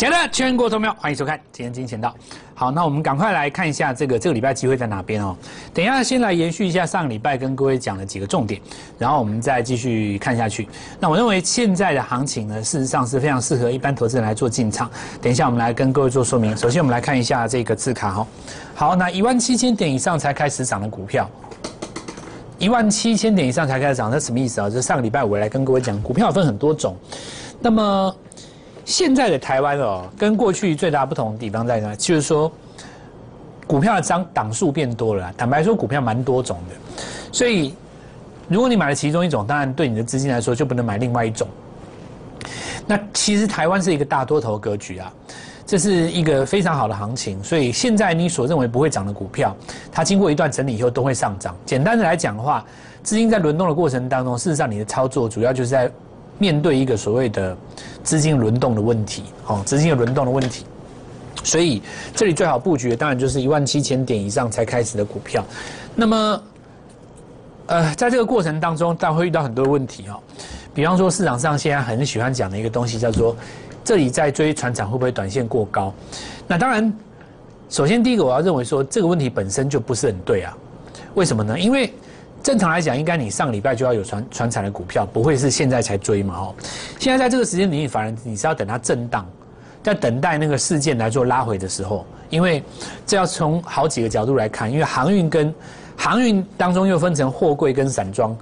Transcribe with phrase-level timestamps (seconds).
[0.00, 2.08] 亲爱的全国投票，欢迎收看《今天金钱道》。
[2.54, 5.36] 好，那我们赶快来看一下这个这个礼拜机会在哪边哦。
[5.74, 8.58] 等一下，先来延续一下上个礼拜跟各位讲的几个重点，
[8.98, 10.66] 然后我们再继续看下去。
[10.98, 14.90] 那我认为现在的行情呢，事实上是非常适合一般投资人来做进场。
[15.20, 16.56] 等一下，我们来跟各位做说明。
[16.56, 18.26] 首先，我们来看一下这个字卡哈。
[18.74, 21.28] 好，那一万七千点以上才开始涨的股票，
[22.58, 24.70] 一万七千点以上才开始涨，那什么意思啊？
[24.70, 26.96] 就是上个礼拜我来跟各位讲，股票分很多种，
[27.60, 28.16] 那么。
[28.90, 31.94] 现在的台湾哦，跟过去最大不同的地方在哪？
[31.94, 32.50] 就是说，
[33.64, 35.32] 股票的张档数变多了。
[35.36, 36.74] 坦白说，股票蛮多种的，
[37.30, 37.72] 所以
[38.48, 41.46] 如果你买了其中一种，当然对你的资金来说就不能买另外一种。
[42.84, 45.12] 那其实台湾是一个大多头格局啊，
[45.64, 47.40] 这是一个非常好的行情。
[47.44, 49.56] 所以现在你所认为不会涨的股票，
[49.92, 51.54] 它经过一段整理以后都会上涨。
[51.64, 52.64] 简单的来讲的话，
[53.04, 55.88] 资金在轮动的过程当中，事实上你的操作主要就是在。
[56.40, 57.54] 面对一个所谓的
[58.02, 60.64] 资金轮动的问题，哦，资金的轮动的问题，
[61.44, 61.82] 所以
[62.16, 65.44] 这里最好布局的当然就是一万七千点以上才开始的股票。
[65.94, 66.42] 那么，
[67.66, 70.18] 呃，在这个过程当中，当然会遇到很多问题哦。
[70.74, 73.36] 比方说，市场上现在很喜欢讲的一个东西叫做，
[73.84, 75.92] 这里在追船长会不会短线过高？
[76.48, 76.90] 那当然，
[77.68, 80.56] 首先第一个我要认为说这个问题本身就不是很对啊。
[81.14, 81.58] 为什么呢？
[81.58, 81.92] 因为
[82.42, 86.34] 正常来讲，应该你上礼拜就要有传传产的股票，不会是现在才追嘛？
[86.36, 86.54] 哦，
[86.98, 89.26] 现在在这个时间里，反而你是要等它震荡，
[89.82, 92.62] 在等待那个事件来做拉回的时候，因为
[93.06, 95.54] 这要从好几个角度来看，因为航运跟
[95.96, 98.34] 航运当中又分成货柜跟散装，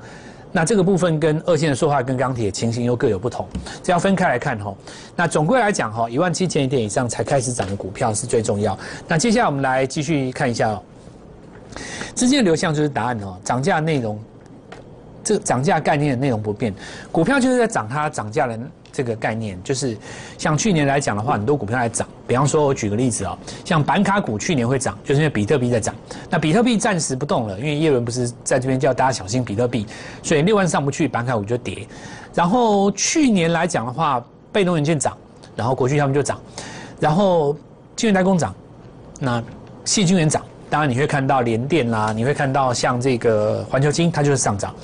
[0.53, 3.49] 那这个部分跟二线的塑化跟钢铁情形又各有不同，
[3.83, 4.73] 这要分开来看哈。
[5.17, 8.79] 那总归来讲哈，一万七千一点以上才开始涨的股票是最重要。
[9.09, 10.81] 那接下来我们来继续看一下。
[12.15, 14.19] 资金的流向就是答案哦，涨价内容，
[15.23, 16.75] 这个涨价概念的内容不变，
[17.13, 18.59] 股票就是在涨它涨价的
[18.91, 19.97] 这个概念，就是
[20.37, 25.95] 像去年来讲的话，很多股票在涨，比方说我举个例子哦，像板卡股去年会涨，就是因为比特币在涨，
[26.29, 29.87] 那比特币暂时不动了，因为叶伦不是在这边叫大家小心比特币，
[30.23, 31.87] 所以六万上不去，板卡股就跌。
[32.35, 35.17] 然后去年来讲的话，被动元件涨，
[35.55, 36.41] 然后国巨他们就涨，
[36.99, 37.57] 然后
[37.95, 38.53] 晶圆代工涨，
[39.21, 39.43] 那
[39.85, 40.43] 细晶圆涨。
[40.71, 44.75] 当然你会看到联电啦，你会看到像这个环球金，它就是上涨。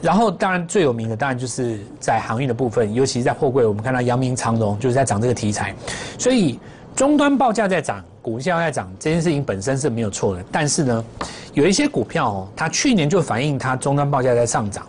[0.00, 5.74] 然后当然最有名的当然就是在航运的部分，尤其是在货柜，我们看到阳明长荣就是在涨这个题材。
[6.16, 6.58] 所以
[6.94, 10.44] 终端报价在涨，股价在涨，这件事情本身是没有错的。
[10.50, 11.04] 但是呢，
[11.52, 14.86] 有一些股票哦，它去年就反映它终端报价在上涨，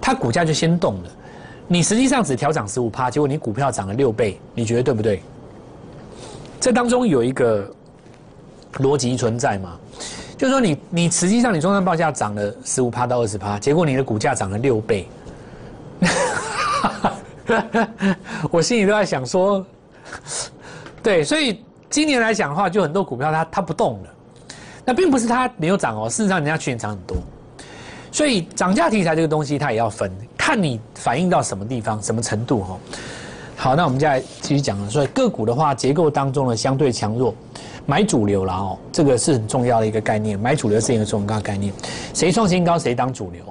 [0.00, 1.10] 它股价就先动了。
[1.66, 5.20] 你实际上只调涨十五趴，结果你股票涨了六倍，你觉得对不对？
[6.60, 7.68] 这当中有一个。
[8.78, 9.76] 逻辑存在嘛？
[10.38, 15.06] 就是说，你你实际上你终端报价涨了十五趴到二十趴，结果你的股价涨了六倍，
[18.50, 19.62] 我心里都在想说，
[21.02, 24.08] 对，所以今年来讲的话，就很多股票它它不动了，
[24.84, 27.18] 那并不是它没有涨哦，事实上人家去年涨很多，
[28.10, 32.78] 所以涨价题材这个东西它也要分，看你反映到什么地方、什么程度哈。
[33.56, 37.34] 好，那我们再继续讲了，所以个股的话，结构当中的相对强弱。
[37.86, 40.38] 买主流了哦，这个是很重要的一个概念。
[40.38, 41.72] 买主流是一个重要的概念，
[42.14, 43.42] 谁创新高谁当主流，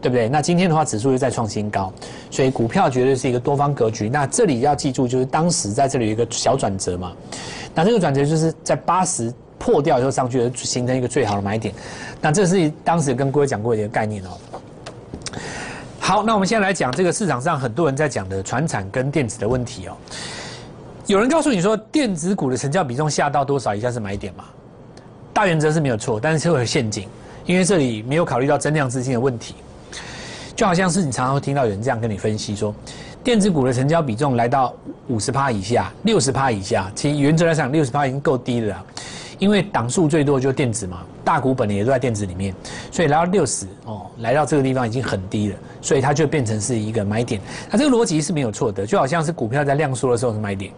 [0.00, 0.28] 对不对？
[0.28, 1.92] 那今天的话，指数又在创新高，
[2.30, 4.08] 所以股票绝对是一个多方格局。
[4.08, 7.12] 那这里要记住，就是当时在这里有一个小转折嘛。
[7.74, 11.74] 那这个转折就是在八十破掉以后上去，形成一个最好的买点。
[12.20, 14.30] 那这是当时跟各位讲过的一个概念哦。
[15.98, 19.96] 好，那我们现在来讲这个市场上很多人在讲的船产跟电子的问题哦。
[21.06, 24.44] 有人告诉你说，电子股的成交比重下到多少以下是买点嘛？
[25.32, 27.08] 大原则是没有错，但是会有陷阱，
[27.44, 29.54] 因为这里没有考虑到增量资金的问题。
[30.56, 32.74] 就好像是你常常会听到有人这样跟你分析说，
[33.22, 34.74] 电子股的成交比重来到
[35.06, 38.84] 五十趴以下、六十趴以下，其实原则来讲，六十趴已经够低了，
[39.38, 42.52] 因为档数最多就是电子嘛，大股本也都在电子里面，
[42.90, 47.40] 所以来到六十哦，来到这个地方已经很低了，所以它就变成是一个买点。
[47.70, 50.72] 那这个逻辑是没有错的，就好像是股票在量缩的时候是买点。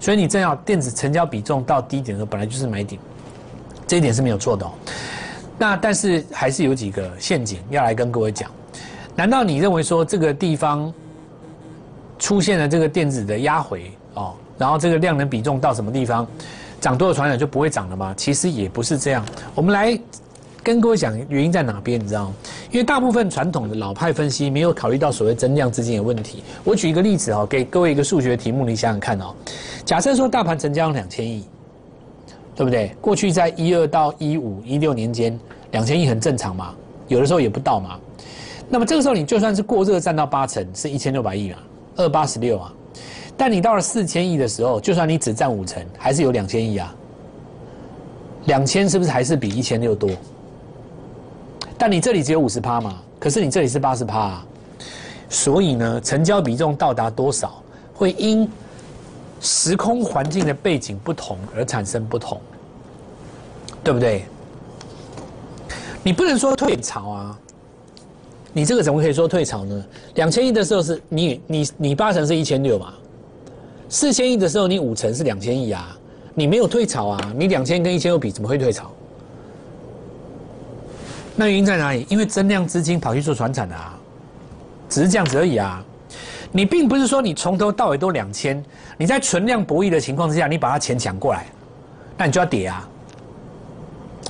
[0.00, 3.00] 所以你正要电子成交比重到低点的时候，本来就是买点，
[3.86, 4.64] 这一点是没有错的。
[4.66, 4.72] 哦。
[5.58, 8.50] 那但是还是有几个陷阱要来跟各位讲。
[9.14, 10.92] 难道你认为说这个地方
[12.18, 16.26] 出现了这个电子的压回哦，然后这个量能比重到什么地方
[16.80, 18.14] 涨多的传染就不会涨了吗？
[18.16, 19.24] 其实也不是这样。
[19.54, 19.98] 我们来。
[20.64, 22.34] 跟各位讲原因在哪边，你知道吗？
[22.70, 26.42] 因为大部分传统的老派分析没有考虑到所谓增量资金的问题。
[26.64, 29.34] 我举一个例子哦，给各位一个数学题目，你想想看哦。
[29.84, 31.44] 假设说大盘成交两千亿，
[32.56, 32.96] 对不对？
[32.98, 35.38] 过去在一二到一五一六年间，
[35.72, 36.74] 两千亿很正常嘛，
[37.08, 38.00] 有的时候也不到嘛。
[38.66, 41.58] 那么这个时候你就算是过热占到八成，是一千六百亿嘛，
[41.96, 42.72] 二八十六啊。
[43.36, 46.94] 但你到了四千亿的时候，就算你只占五成，还是有两千亿啊。
[48.46, 50.08] 两千是不是还是比一千六多？
[51.86, 54.46] 但你这里只有五十趴嘛，可是你这里是八十趴，啊，
[55.28, 58.50] 所以呢，成交比重到达多少，会因
[59.38, 62.40] 时空环境的背景不同而产生不同，
[63.82, 64.24] 对不对？
[66.02, 67.38] 你不能说退潮啊，
[68.54, 69.84] 你这个怎么可以说退潮呢？
[70.14, 72.94] 两千亿的时候是你你你八成是一千六嘛，
[73.90, 75.94] 四千亿的时候你五成是两千亿啊。
[76.34, 77.32] 你没有退潮啊？
[77.36, 78.90] 你两千跟一千六比，怎么会退潮？
[81.36, 82.06] 那原因在哪里？
[82.08, 83.94] 因为增量资金跑去做船产啊，
[84.88, 85.82] 只是这样子而已啊。
[86.52, 88.62] 你并不是说你从头到尾都两千，
[88.96, 91.46] 你在存量博弈的情况之下，你把它钱抢过来，
[92.16, 92.88] 那你就要跌啊。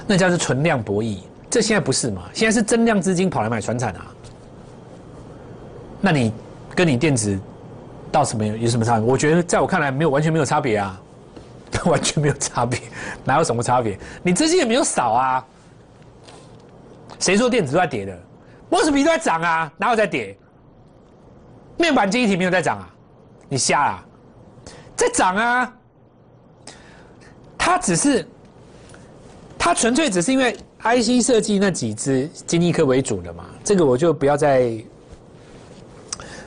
[0.07, 1.19] 那叫是存量博弈，
[1.51, 2.23] 这现在不是嘛？
[2.33, 4.07] 现在是增量资金跑来买船产啊。
[6.01, 6.33] 那你
[6.75, 7.39] 跟你电子
[8.11, 9.05] 到什么有什么差别？
[9.07, 11.01] 我觉得在我看来，没有完全没有差别啊。
[11.87, 12.81] 完全没有差别，
[13.25, 13.99] 哪有什么差别？
[14.23, 15.45] 你资金也没有少啊。
[17.25, 18.15] 谁说电子都在跌的？
[18.69, 20.37] 波士比都在涨啊，哪有在跌？
[21.79, 22.95] 面板记忆体没有在涨啊？
[23.49, 24.05] 你瞎啊？
[24.95, 25.75] 在涨啊！
[27.57, 28.29] 它只是，
[29.59, 33.47] 它纯粹只是因为 IC 设计那几只金立科为主的嘛。
[33.65, 34.85] 这个我就不要再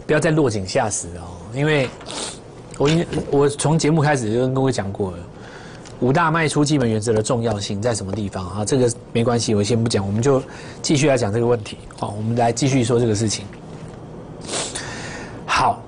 [0.06, 1.90] 不要再落井下石哦，因为。
[2.80, 5.18] 我因我从节目开始就跟各位讲过了，
[6.00, 8.66] 五大卖出基本原则的重要性在什么地方啊？
[8.66, 10.42] 这个没关系，我先不讲，我们就
[10.82, 11.78] 继续来讲这个问题。
[11.98, 13.46] 好，我们来继续说这个事情。
[15.46, 15.82] 好，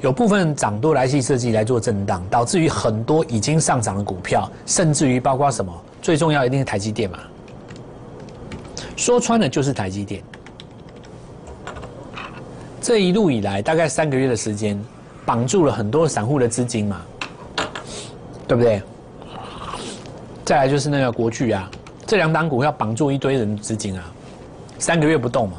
[0.00, 5.72] 有部分涨多来系设计来做震荡，导致于很多已经上涨的股票，甚至于包括什么？
[6.02, 7.18] 最重要一定是台积电嘛？
[8.96, 10.22] 说穿了就是台积电。
[12.80, 14.78] 这一路以来，大概三个月的时间。
[15.26, 17.02] 绑住了很多散户的资金嘛，
[18.46, 18.82] 对不对？
[20.48, 21.70] 再来就是那个国巨啊，
[22.06, 24.04] 这两档股票绑住一堆人资金啊，
[24.78, 25.58] 三个月不动嘛，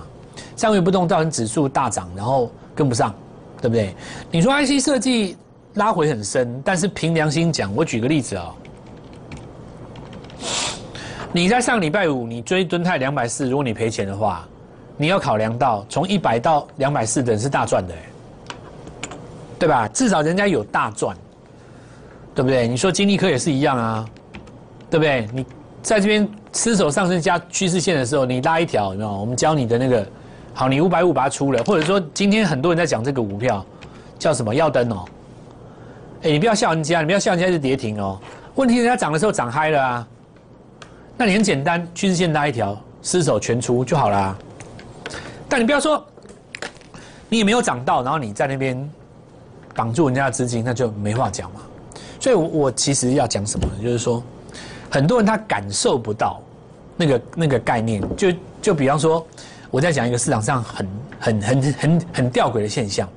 [0.56, 3.14] 三个月不动造成指数大涨，然后跟不上，
[3.62, 3.94] 对不对？
[4.32, 5.38] 你说 IC 设计
[5.76, 8.52] 拉回很深，但是凭良心讲，我举个例子啊，
[11.32, 14.44] 你在上礼拜五你追敦泰两百四，如果你赔钱的话，
[14.98, 17.94] 你要考量到从一百到两百四的人是大赚的。
[19.60, 19.88] 对吧？
[19.90, 21.16] 至少人家有大赚，
[22.34, 22.68] 对不对？
[22.68, 24.10] 你说金立科也是一样啊，
[24.90, 25.28] 对不对？
[25.34, 25.46] 你
[25.82, 29.12] 在这边失手上升加趋势线的时候，你拉一条，有没有？
[29.12, 30.06] 我们教你的那个，
[30.54, 33.66] 好，你五百五把它出了，或者说今天很多人在讲这个股票
[34.18, 34.54] 叫什么？
[34.54, 35.06] 耀灯哦，
[36.24, 38.20] 哎，你不要笑人家，你不要笑人家是跌停哦。
[38.56, 40.08] 问题人家涨的时候涨嗨了啊，
[41.18, 44.38] 那你很简单，趋势线拉一条，失手全出就好了。
[45.48, 46.06] 但你不要说，
[47.30, 48.90] 你也没有涨到，然后你在那边。
[49.76, 51.62] 绑住人家的资金，那就没话讲嘛。
[52.20, 54.22] 所以，我我其实要讲什么，就是说，
[54.90, 56.42] 很多人他感受不到
[56.98, 58.02] 那个那个概念。
[58.16, 58.28] 就
[58.62, 59.26] 就比方说，
[59.72, 60.88] 我在讲一个市场上很
[61.20, 63.08] 很很很很吊诡的现象。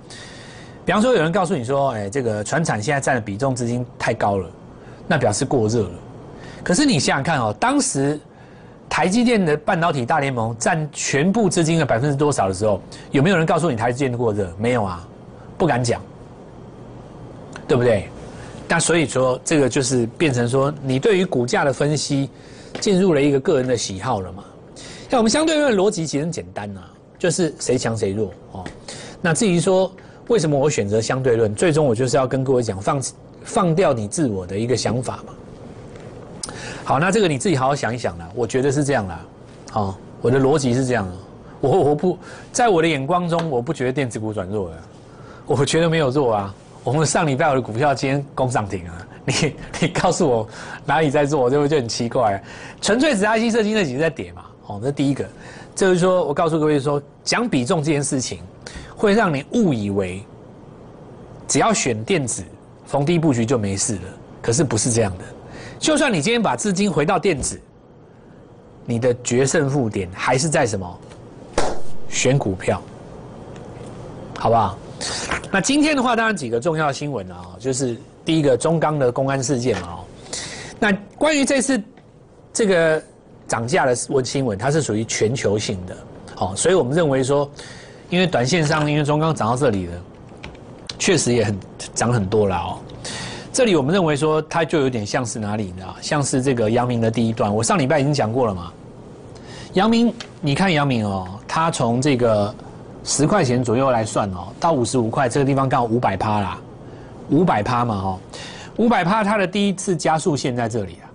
[0.85, 4.49] 比方说，有人告诉你说，哎，这个船产现在占的比重资金太高了，
[5.07, 5.95] 那表示过热了。
[6.63, 8.19] 可是你想想看哦，当时
[8.89, 12.81] 台积电的半导体大联盟占全部资金的百分之多少的时候，
[13.11, 14.53] 有没有人告诉你台积电过热？
[14.59, 15.07] 没有啊，
[15.57, 16.01] 不敢讲。
[17.69, 18.11] 对不对？
[18.73, 22.31] 那所以说，这个就是变成说，你对于股价的分析
[22.81, 24.43] 进入了一个个人的喜好了嘛？
[25.11, 26.81] 那我们相对论逻辑其实很简单呐，
[27.19, 28.65] 就是谁强谁弱哦。
[29.21, 29.93] 那至于说
[30.29, 33.03] 为什么我选择相对论，最终我就是要跟各位讲，放
[33.45, 36.55] 放掉你自我的一个想法嘛。
[36.83, 38.27] 好，那这个你自己好好想一想啦。
[38.35, 39.21] 我觉得是这样啦。
[39.71, 41.07] 好，我的逻辑是这样。
[41.61, 42.19] 我我不
[42.51, 44.77] 在我的眼光中，我不觉得电子股转弱了，
[45.45, 46.55] 我觉得没有弱啊。
[46.85, 49.07] 我们上礼拜我的股票今天攻涨停啊！
[49.25, 50.49] 你你告诉我
[50.85, 52.43] 哪里在做，这不就很奇怪？
[52.81, 54.45] 纯粹只 IC 设计那几个在跌嘛？
[54.67, 55.25] 哦，这第一个，
[55.77, 58.41] 就是说我告诉各位说，讲比重这件事情，
[58.97, 60.25] 会让你误以为
[61.47, 62.43] 只要选电子
[62.85, 64.03] 逢低布局就没事了。
[64.41, 65.25] 可是不是这样的，
[65.79, 67.61] 就算你今天把资金回到电子，
[68.85, 70.99] 你的决胜负点还是在什么？
[72.09, 72.83] 选股票，
[74.37, 74.77] 好不好？
[75.51, 79.99] 那今天的话，当然几个重要新闻啊，就是第一个中钢的公安事件嘛，
[80.79, 81.83] 那关于这次
[82.53, 83.03] 这个
[83.47, 83.95] 涨价的
[84.25, 85.97] 新闻，它是属于全球性的，
[86.35, 87.51] 好，所以我们认为说，
[88.09, 89.93] 因为短线上因为中钢涨到这里了，
[90.99, 91.59] 确实也很
[91.95, 92.79] 涨很多了哦，
[93.53, 95.85] 这里我们认为说，它就有点像是哪里呢？
[96.01, 98.73] 像是这个阳明的第一段，我上礼拜已经讲过了嘛，
[99.75, 102.55] 阳明，你看阳明哦，它从这个。
[103.05, 106.59] 十块钱左右来算哦，到五十五块这个地方刚好五百趴啦，
[107.31, 108.19] 五百趴嘛，哈，
[108.77, 111.11] 五百趴它的第一次加速线在这里啊。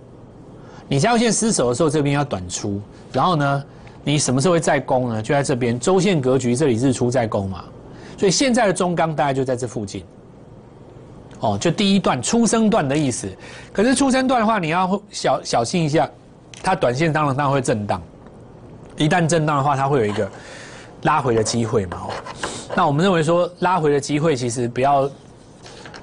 [0.88, 2.80] 你加速线失守的时候，这边要短出，
[3.12, 3.64] 然后呢，
[4.04, 5.22] 你什么时候会再攻呢？
[5.22, 7.64] 就在这边周线格局这里日出再攻嘛。
[8.16, 10.04] 所以现在的中钢大概就在这附近。
[11.40, 13.28] 哦，就第一段初升段的意思。
[13.72, 16.08] 可是初升段的话，你要小小心一下，
[16.62, 18.02] 它短线当然当然会震荡。
[18.96, 20.28] 一旦震荡的话，它会有一个
[21.02, 21.96] 拉回的机会嘛。
[21.96, 22.10] 哦，
[22.76, 25.10] 那我们认为说拉回的机会其实不要，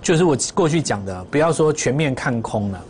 [0.01, 2.81] 就是我过去讲的，不要说全面看空了，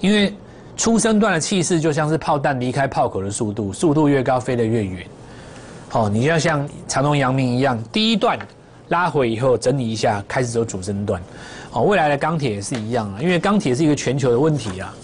[0.00, 0.34] 因为
[0.76, 5.06] 初升段的气势就像是炮弹离开炮口的速度，速度越高飞得越远。
[5.92, 8.38] 哦，你要像长隆、阳明一样，第一段
[8.88, 11.20] 拉回以后整理一下，开始走主升段。
[11.72, 14.94] 哦，未来的钢铁也是一样啊，因为钢铁是一个全球的问题啊。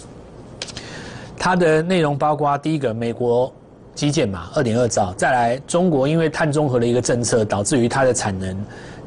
[1.37, 3.53] 它的内容包括第一个，美国
[3.97, 8.55] 基建嘛，二点二兆；再来，中国因为碳中和的一个政策，导致于它的产能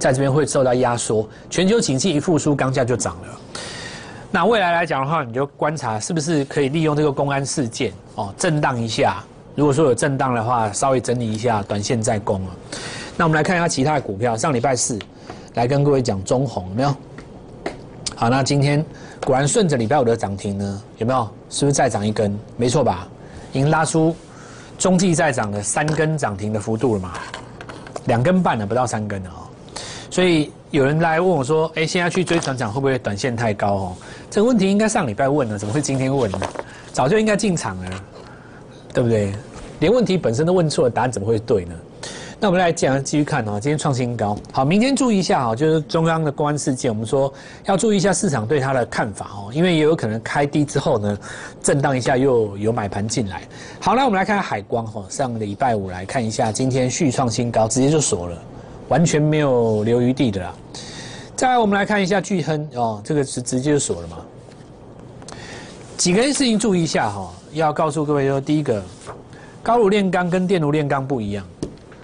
[0.01, 1.27] 在这边会受到压缩。
[1.49, 3.39] 全球经济一复苏，钢价就涨了。
[4.33, 9.23] 那未来来讲的话，你就观察是不是可以利用这个公安事件哦，震荡一下。
[9.55, 12.51] 如果说有震荡的话，稍微整理一下，短线再攻啊。
[13.17, 14.99] 那我们来看一下其他的股票，上礼拜四
[15.55, 16.97] 来跟各位讲中红，有没有？
[18.17, 18.85] 好，那今天
[19.25, 21.29] 果然顺着礼拜五的涨停呢，有没有？
[21.49, 22.37] 是不是再涨一根？
[22.57, 23.07] 没错吧？
[23.53, 24.15] 已经拉出
[24.81, 27.13] 中继在涨的三根涨停的幅度了嘛？
[28.07, 29.45] 两根半了，不到三根了哦。
[30.09, 33.97] 所以有人来问我说：“哎，现在去追船长会不会短线太高？”哦，
[34.31, 36.41] 这个问题应该上礼拜问了，怎么会今天问呢？
[36.95, 37.91] 早就应该进场了，
[38.95, 39.35] 对不对？
[39.81, 41.75] 连问题本身都问错了，答案怎么会对呢？
[42.43, 43.61] 那我们来讲，继续看哦。
[43.61, 47.31] 今天创新高，好，明天注意一下哈，就是中央的公安事件，我们说
[47.67, 51.19] 要注意一下市场对它的看法哦，因为也有可能开低之后呢，
[51.63, 53.43] 震荡一下又有买盘进来。
[53.79, 58.43] 好，那我们来看海光哈，上礼拜五来看一下，今天续创新高，直接就锁了，
[58.89, 60.55] 完全没有留余地的啦。
[61.37, 64.17] 再来，我们来看一下巨亨哦，这个是直接就锁了嘛？
[65.99, 68.83] 几个事情注意一下哈，要告诉各位说，第一个，
[69.63, 71.45] 高炉炼钢跟电炉炼钢不一样。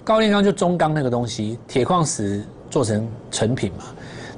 [0.07, 3.83] 高炼钢就中钢那个东西，铁矿石做成成品嘛。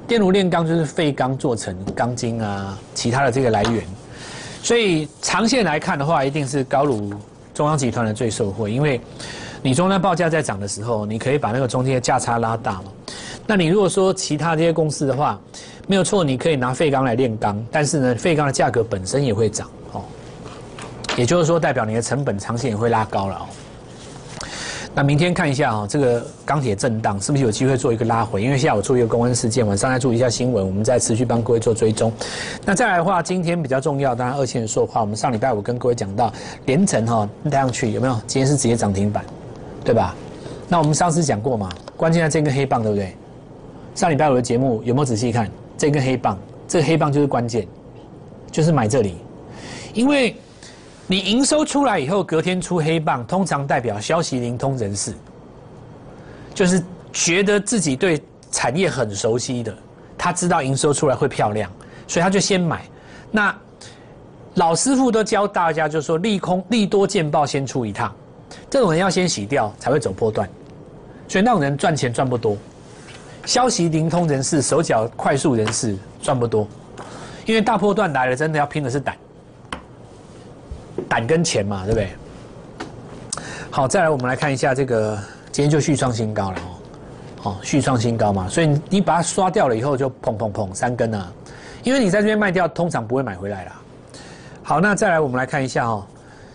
[0.04, 3.84] 电炉炼钢就是废钢做成钢筋啊，其他的这个来源。
[4.64, 7.12] 所以长线来看的话，一定是高炉
[7.54, 9.00] 中央集团的最受惠，因为
[9.62, 12.86] 你中央报价在涨的时候，你可以把那个中间的价差拉大嘛。
[13.46, 15.38] 那你如果说其他这些公司的话，
[15.86, 20.02] 没有错，你可以拿废钢来炼钢，但是呢，废钢的价格本身也会涨哦。
[21.16, 23.46] 也就是说，代表你的成本长线也会拉高了哦。
[24.92, 28.42] 那明天看一下啊，这个钢铁震荡是不是有机会做一个拉回？
[28.42, 32.12] 因为下午出一个公安事件，晚上再注意一下新闻，我们再持续帮各位做追踪。
[32.64, 35.00] 那再来的话，今天比较重要，当然二线说话。
[35.00, 36.32] 我们上礼拜五跟各位讲到
[36.66, 38.14] 连城哈带上去有没有？
[38.26, 39.24] 今天是直接涨停板，
[39.84, 40.12] 对吧？
[40.68, 43.14] 那我们上次讲过嘛，关键在这根黑棒，对不对？
[43.94, 46.36] 上礼拜五的节目有没有仔细看这根黑棒？
[46.66, 47.64] 这个黑棒就是关键，
[48.50, 49.14] 就是买这里，
[49.94, 50.34] 因为。
[51.10, 55.12] 你营收出来以后，隔天出黑棒，通常代表消息灵通人士，
[56.54, 56.80] 就是
[57.12, 59.76] 觉得自己对产业很熟悉的，
[60.16, 61.68] 他知道营收出来会漂亮，
[62.06, 62.84] 所以他就先买。
[63.32, 63.52] 那
[64.54, 68.14] 老师傅都教大家，就是说利空利多见报先出一趟，
[68.70, 70.48] 这种人要先洗掉才会走波段，
[71.26, 72.56] 所以那种人赚钱赚不多。
[73.46, 76.68] 消息灵通人士、手脚快速人士赚不多，
[77.46, 79.16] 因为大波段来了，真的要拼的是胆。
[81.10, 82.08] 胆跟钱嘛，对不对？
[83.68, 85.18] 好，再来我们来看一下这个，
[85.50, 86.70] 今天就续创新高了哦，
[87.42, 91.28] 好，续创新高嘛，所以你把它刷掉了以后就砰砰砰三根啊，
[91.82, 93.72] 因为你在这边卖掉，通常不会买回来啦。
[94.62, 96.06] 好，那再来我们来看一下哦，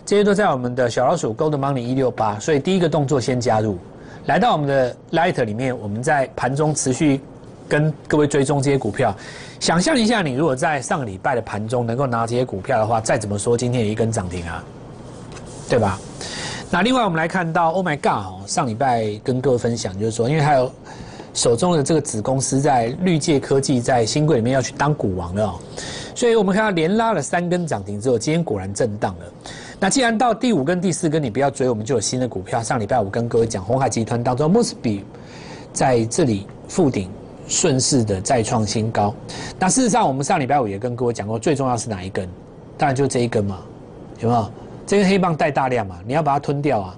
[0.06, 3.78] 这些都在我们的小老鼠 Gold Money 一六八，所以第一个动作先加入，
[4.24, 7.20] 来到我们的 Light 里面，我们在盘中持续
[7.68, 9.14] 跟各位追踪这些股票。
[9.58, 14.62] 想象一下，你如果在上个礼拜的盘中能够拿这些股票的话，再怎么说今天也一根涨停啊，
[15.68, 15.98] 对吧？
[16.70, 20.70] 那另外我们来看到，Oh my God，上礼拜跟各位分享就是说，因为还有
[21.32, 25.54] 手中的这个子公司在绿界科技在新贵里面要去当股王了，
[26.14, 29.26] 所以我们看到连拉了三根涨停之后，今天果然震荡了。
[29.78, 32.62] 那既然到第五根、第四根你不要追，我们就有新的股票。
[32.62, 35.04] 上礼拜五跟各位讲，红海集团当中 m o s b y
[35.72, 37.08] 在这里附顶。
[37.48, 39.14] 顺势的再创新高，
[39.58, 42.28] 那事实上我们上礼拜五也跟各位讲过，最重要是哪一根？
[42.76, 43.58] 当然就这一根嘛，
[44.18, 44.50] 有没有？
[44.86, 46.96] 这根黑棒带大量嘛，你要把它吞掉啊，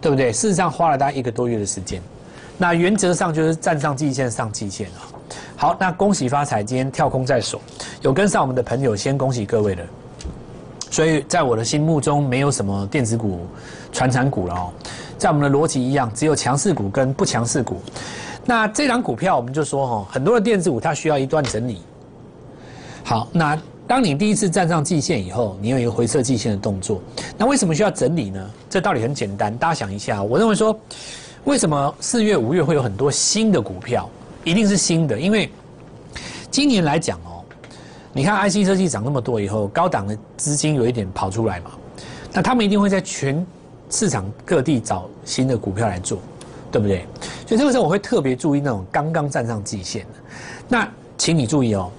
[0.00, 0.32] 对不对？
[0.32, 2.00] 事实上花了大概一个多月的时间，
[2.56, 5.08] 那原则上就是站上季线上季线啊。
[5.56, 7.60] 好，那恭喜发财，今天跳空在手，
[8.02, 9.84] 有跟上我们的朋友，先恭喜各位了。
[10.90, 13.46] 所以在我的心目中，没有什么电子股、
[13.92, 14.72] 传产股了哦，
[15.18, 17.80] 在我们的逻辑一样，只有强势股跟不强势股。
[18.44, 21.80] 那这张股票我们就说哈，很多的电子股它需要一段整理。
[23.04, 27.00] 好，那当你第一次站上季线以后，你有一个回撤季线的动作，
[27.36, 28.50] 那为什么需要整理呢？
[28.68, 30.78] 这道理很简单，大家想一下，我认为说，
[31.44, 34.08] 为什么四月、五月会有很多新的股票，
[34.44, 35.50] 一定是新的，因为
[36.50, 37.42] 今年来讲哦，
[38.12, 41.72] 你看 IC 设计涨那么多以后，高档的资金有一点跑出来嘛，
[42.32, 43.44] 那他们一定会在全
[43.90, 46.18] 市场各地找新的股票来做，
[46.70, 47.04] 对不对？
[47.46, 50.08] 所以这个时候我会特别注意那种刚刚站上季线的，
[50.68, 51.90] 那请你注意哦。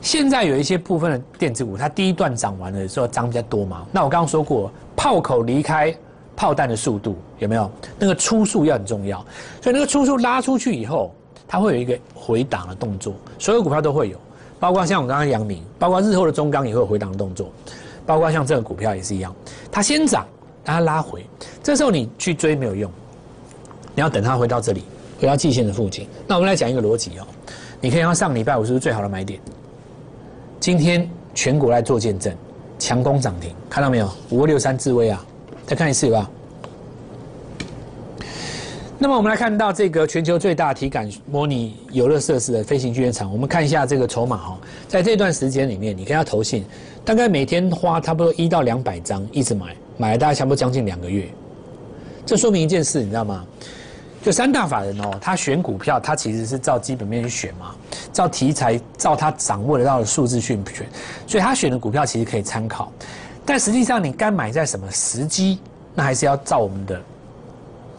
[0.00, 3.86] 现在有一些部分的电子股，它第一段涨完了之后涨比较多嘛。
[3.92, 5.94] 那我刚刚说过，炮口离开
[6.34, 7.70] 炮弹的速度有没有？
[7.98, 9.18] 那个初速要很重要。
[9.60, 11.14] 所以那个初速拉出去以后，
[11.46, 13.12] 它会有一个回档的动作。
[13.38, 14.18] 所有股票都会有，
[14.58, 17.50] 包括像我刚刚阳明，包括日后的中钢也会有回档的动作，
[18.06, 19.34] 包括像这个股票也是一样。
[19.70, 20.26] 它先涨，
[20.64, 21.26] 让它拉回，
[21.62, 22.90] 这时候你去追没有用，
[24.00, 24.82] 你要等它回到这里，
[25.20, 26.08] 回到季线的附近。
[26.26, 27.26] 那我们来讲一个逻辑哦，
[27.82, 29.38] 你可以看上礼拜五是不是最好的买点？
[30.58, 32.34] 今天全国来做见证，
[32.78, 34.10] 强攻涨停，看到没有？
[34.30, 35.22] 五六三智威啊，
[35.66, 36.30] 再看一次吧。
[38.98, 46.64] 那么我们来看到这个全球最大体感模拟游乐设施的飞行剧院场，我们看一下这个筹码哈，在这段时间里面，你看它投信，
[47.04, 51.28] 大概每天花差不多一到两百张，一直买，买了大概差不多将近两个月。
[52.24, 53.44] 这说明一件事，你知道吗？
[54.22, 57.74] 就三大法人哦，他选股票，他其实是照基本面去选嘛，
[58.12, 60.86] 照题材，照他掌握得到的数字去选，
[61.26, 62.92] 所以他选的股票其实可以参考，
[63.46, 65.58] 但实际上你该买在什么时机，
[65.94, 67.00] 那还是要照我们的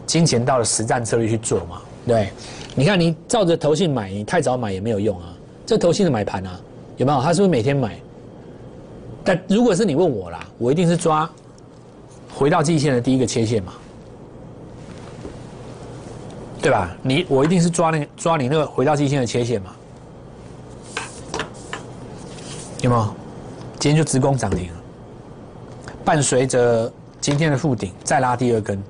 [0.06, 2.30] 金钱到的实战策略去做嘛，对？
[2.74, 5.34] 你看你照着投信买，你太早买也没有用啊，
[5.66, 6.60] 这投信的买盘啊，
[6.98, 7.20] 有没有？
[7.20, 7.98] 他是不是每天买？
[9.24, 11.28] 但如果是你问我啦，我一定是抓
[12.32, 13.72] 回到季线的第一个切线嘛。
[16.62, 16.88] 对吧？
[17.02, 19.72] 你我一定是抓那抓你那个回到基线的切线嘛？
[22.80, 23.14] 有没有？
[23.80, 24.74] 今天就直攻涨停了，
[26.04, 28.80] 伴随着今天的复顶再拉第二根，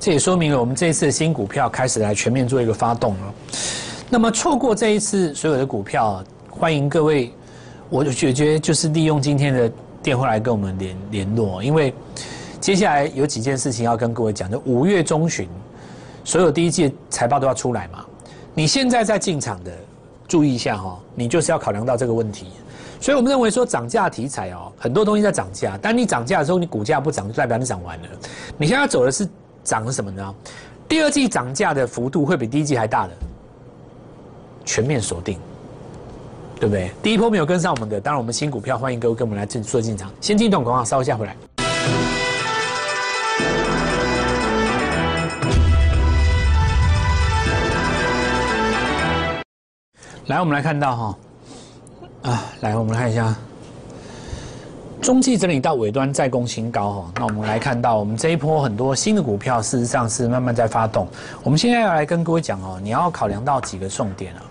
[0.00, 3.34] 这也说明了我们这一次的新股票开始来全面做一个发动了。
[4.10, 7.32] 那么错过这一次所有的股票，欢迎各位，
[7.88, 9.70] 我就觉得就是利用今天的
[10.02, 11.94] 电话来跟我们联联络，因为
[12.60, 15.48] 接下来有几件事情要跟各位讲，就五月中旬。
[16.24, 18.04] 所有第一季财报都要出来嘛？
[18.54, 19.70] 你现在在进场的，
[20.26, 22.46] 注意一下哈，你就是要考量到这个问题。
[23.00, 28.08] 所以我们认为说涨价题材哦，很多东西在涨价，但你涨价的时候，你股价不涨，就代表你涨完了。
[28.56, 29.28] 你现在走的是
[29.62, 30.34] 涨什么呢？
[30.88, 33.12] 第二季涨价的幅度会比第一季还大的，
[34.64, 35.38] 全面锁定，
[36.58, 36.90] 对不对？
[37.02, 40.10] 第一波没有跟上我们的，当然我们新股票欢迎各位跟我们来进做进场。
[40.22, 41.36] 先进一段广告，稍一下回来。
[50.26, 51.18] 来，我们来看到哈，
[52.22, 53.36] 啊，来，我们看一下，
[55.02, 57.12] 中期整理到尾端再攻新高哈。
[57.16, 61.06] 那我们来看到，我们这一波很多新的股票，事实上是慢慢在发动。
[61.42, 64.42] 我们现在要来跟各位讲哦，你要考量到几个重点啊。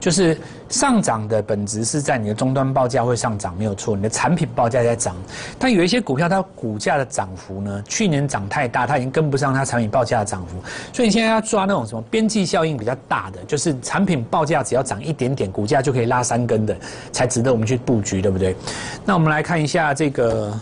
[0.00, 0.36] 就是
[0.68, 5.14] 上涨的本质是在你的终端报价会上涨，没有错，你的产品报价在涨。
[5.58, 10.56] 但有一些股票，它股价的涨幅呢，去年涨太大，它已经跟不上它产品报价的涨幅。
[10.92, 16.76] 所以你现在要抓那种什么边际效应比较大的，就是产品报价只要涨一点点，股价就可以拉三根的，
[17.12, 18.56] 才值得我们去布局，对不对？
[19.04, 20.52] 那我们来看一下这个。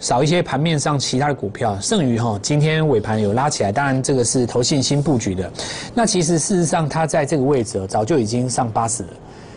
[0.00, 5.50] 少一些盘面上其他的股票，剩余哈，今天尾盘有拉起来，当然这个是投信心布局的。
[5.94, 9.10] 那其实事实上，它在这个位置早就已经上八十了，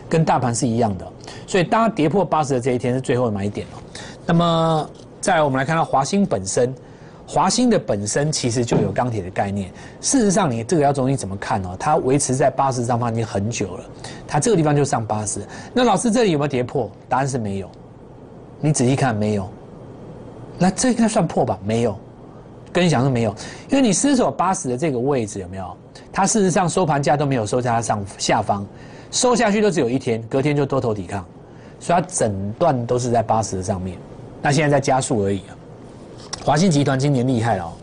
[0.08, 1.06] 跟大盘是一样的。
[1.46, 3.74] 所以当它跌破八十的这一天是最后的买点了。
[4.26, 6.74] 那么再来，我们来看到华兴本身，
[7.28, 9.70] 华兴的本身其实就有钢铁的概念。
[10.00, 11.76] 事实上，你这个要中心怎么看哦？
[11.78, 13.84] 它维持在八十上方已经很久了，
[14.26, 15.42] 它这个地方就上八十。
[15.74, 16.90] 那老师这里有没有跌破？
[17.10, 17.70] 答案是没有。
[18.62, 19.50] 你仔细看，没有。
[20.58, 21.58] 那这应该算破吧？
[21.64, 21.98] 没有，
[22.74, 23.36] 跟你讲是没有，
[23.70, 25.78] 因为你失守八十的这个位置有没有？
[26.12, 28.66] 它事实上收盘价都没有收在它上下方，
[29.12, 31.24] 收下去都只有一天，隔天就多头抵抗，
[31.80, 33.98] 所以它整段都是在八十的上面。
[34.42, 35.56] 那现在在加速而已啊。
[36.44, 37.74] 华信集团今年厉害了。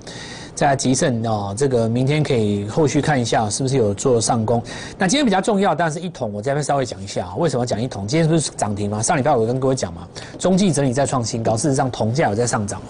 [0.55, 4.63] 在吉盛哦，这个明天可以后续看一下是不是有做上攻。
[4.97, 8.07] 那今天比较重要，但是一桶我这边稍微讲一下，为什么讲一桶？
[8.07, 9.03] 今天不是涨停吗？
[9.03, 10.07] 上礼拜我跟各位讲嘛，
[10.39, 12.81] 中继整理在创新高，事实上铜价有在上涨。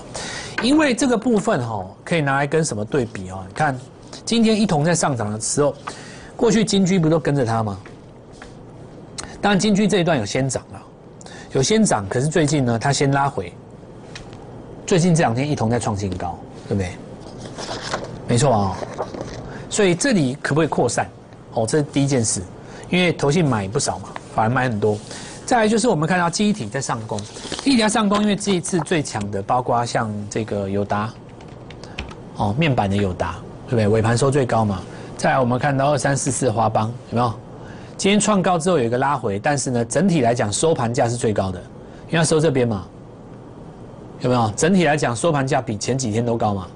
[0.63, 3.43] 因为这个部分哈，可以拿来跟什么对比哦？
[3.49, 3.77] 你看
[4.25, 5.75] 今天一桶在上涨的时候，
[6.37, 7.79] 过去金居不都跟着它吗？
[9.41, 10.83] 当然金居这一段有先涨了，
[11.53, 13.53] 有先涨，可是最近呢，它先拉回。
[14.87, 16.91] 最近这两天一桶在创新高，对不对？
[18.27, 18.77] 没错啊，
[19.69, 21.07] 所以这里可不可以扩散？
[21.53, 22.43] 哦，这是第一件事，
[22.89, 24.97] 因为投信买不少嘛，反而买很多。
[25.47, 27.19] 再来就是我们看到记忆体在上攻，
[27.63, 31.13] 记忆体在上攻，因为这一次最强的包括像这个友达，
[32.37, 33.89] 哦，面板的友达，对不对？
[33.89, 34.81] 尾盘收最高嘛。
[35.17, 37.33] 再来我们看到二三四四华邦有没有？
[37.97, 41.63] 今天创高之后有一个拉回，但是呢，整体来讲收盘价是最高的，
[42.11, 42.85] 因为收这边嘛，
[44.21, 44.51] 有没有？
[44.57, 46.67] 整体来讲收盘价比前几天都高嘛，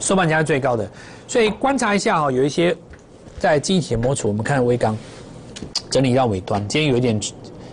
[0.00, 0.88] 收盘价是最高的，
[1.26, 2.76] 所以观察一下哦，有一些
[3.38, 4.96] 在记忆体模组，我们看微钢
[5.90, 7.18] 整理到尾端，今天有一点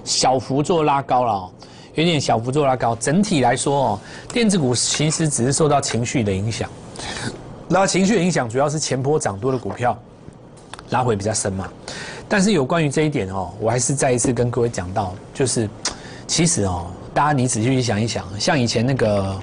[0.04, 1.50] 小幅做拉高了，
[1.96, 4.00] 有点小幅做拉高，整体来说哦，
[4.32, 6.70] 电子股其实只是受到情绪的影响，
[7.68, 9.98] 那情绪影响主要是前波涨多的股票
[10.90, 11.70] 拉回比较深嘛。
[12.30, 15.70] 但是有关于这一点哦，我还是再一次跟各位讲到，就是
[16.28, 19.38] 其实哦，大家你仔细去想一想，像以前那个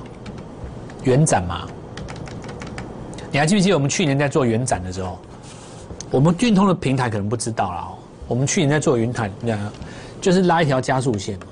[1.05, 1.69] 元展嘛，
[3.31, 5.19] 你还记不记得我们去年在做元展的时候，
[6.11, 7.89] 我们运通的平台可能不知道了，
[8.27, 9.59] 我们去年在做云台，那
[10.21, 11.47] 就是拉一条加速线嘛，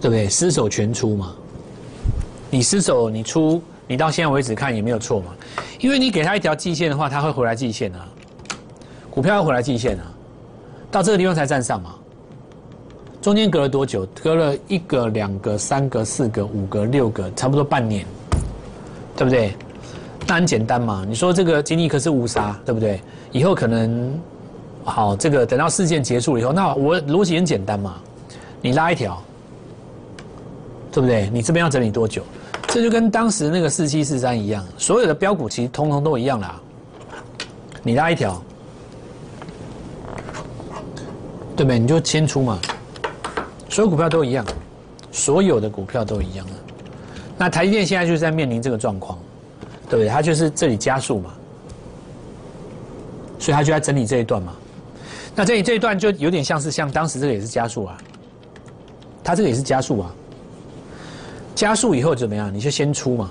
[0.00, 0.28] 对不对？
[0.28, 1.34] 失手全出嘛，
[2.50, 5.26] 你失手你出，你到现在为止看也没有错嘛，
[5.78, 8.06] 因为你给他一条季线的话，他会回来季线啊。
[9.08, 10.04] 股票要回来季线啊，
[10.90, 11.94] 到这个地方才站上嘛。
[13.22, 14.06] 中间隔了多久？
[14.22, 18.04] 隔了一个、两个、三个、四个、五个、六个，差不多半年，
[19.16, 19.54] 对不对？
[20.26, 21.04] 那很简单嘛。
[21.08, 23.00] 你说这个经历可是乌杀，对不对？
[23.32, 24.18] 以后可能
[24.84, 27.94] 好，这个等到事件结束了以后，那我逻辑很简单嘛。
[28.60, 29.22] 你拉一条，
[30.90, 31.30] 对不对？
[31.32, 32.22] 你这边要整理多久？
[32.68, 36.60] 这就跟当时那个四七四三一样，所有的标股其实通通都一样啦。
[37.82, 38.42] 你拉一条。
[41.56, 41.78] 对不对？
[41.78, 42.58] 你就先出嘛，
[43.70, 44.44] 所有股票都一样，
[45.10, 46.52] 所有的股票都一样啊。
[47.38, 49.18] 那台积电现在就是在面临这个状况，
[49.88, 50.08] 对不对？
[50.08, 51.32] 它就是这里加速嘛，
[53.38, 54.54] 所以它就在整理这一段嘛。
[55.34, 57.98] 那这里这一段就有点像是像当时这个也是加速啊，
[59.22, 60.14] 它这个也是加速啊。
[61.54, 62.52] 加速以后怎么样？
[62.52, 63.30] 你就先出嘛，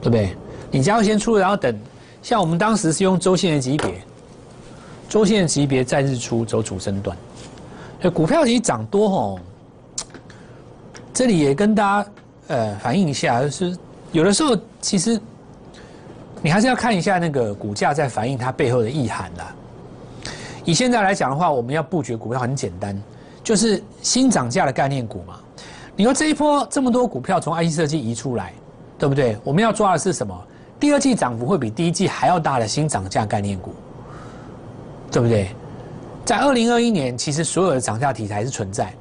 [0.00, 0.36] 对不对？
[0.70, 1.78] 你加速先出，然后等，
[2.22, 4.02] 像我们当时是用周线的级别。
[5.08, 7.16] 周线级别在日出走主升段，
[8.12, 9.38] 股票其实涨多吼，
[11.14, 12.10] 这里也跟大家
[12.48, 13.78] 呃反映一下，就是
[14.12, 15.20] 有的时候其实
[16.42, 19.54] 你还是要看一下那个股价在反映它背后的意涵啦。
[20.64, 23.00] 以现在来讲的话，我们要布局股票很简单，
[23.42, 25.36] 就是新涨价的概念股嘛。
[25.94, 28.52] 你说这一波这么多股票从 IC 设计移出来，
[28.98, 29.38] 对不对？
[29.44, 30.36] 我们要抓的是什么？
[30.78, 33.74] 第二季涨幅会比第一季还要大的新涨价概念股。
[35.08, 35.48] 对不对？
[36.24, 38.92] 在二零二一年，其实所有的涨价题材是存在。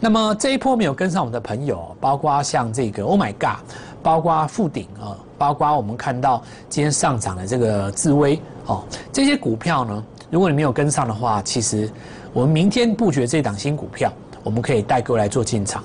[0.00, 3.64] 那么这一波没有跟上我们的朋友，包括像这个 Oh My God，
[4.02, 11.90] 包括富鼎啊，包括我们看到今天上涨的这个智威哦，这些股票呢，如果你没有跟上的话，其实
[12.32, 15.82] 我们明天布局这档新股票，我们可以带各位来做进场，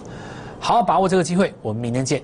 [0.60, 1.54] 好好把握这个机会。
[1.62, 2.22] 我们明天见。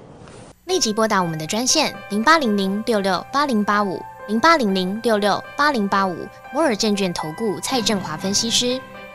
[0.66, 4.02] 立即拨打我们的专线零八零零六六八零八五。
[4.28, 6.16] 零八零零六六八零八五
[6.54, 8.80] 摩尔证券投顾蔡振华分析师，